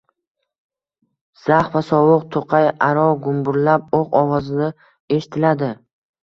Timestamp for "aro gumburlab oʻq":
2.87-4.17